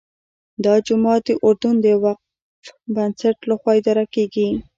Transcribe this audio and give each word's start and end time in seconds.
دا 0.63 0.73
جومات 0.85 1.21
د 1.27 1.29
اردن 1.45 1.75
د 1.85 1.87
وقف 2.03 2.27
بنسټ 2.95 3.37
لخوا 3.49 3.71
اداره 3.79 4.05
کېږي. 4.13 4.47